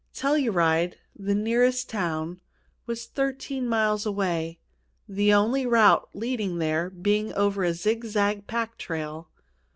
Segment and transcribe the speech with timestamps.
[0.15, 2.41] Telluride, the nearest town,
[2.87, 4.57] was thirteen miles away,
[5.07, 9.29] the only route leading there being over a zigzag pack trail.